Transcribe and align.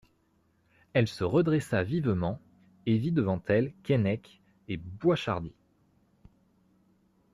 Elle 0.93 1.07
se 1.07 1.23
redressa 1.23 1.83
vivement, 1.83 2.41
et 2.87 2.97
vit 2.97 3.11
devant 3.11 3.39
elle 3.49 3.71
Keinec 3.83 4.41
et 4.67 4.77
Boishardy. 4.77 5.53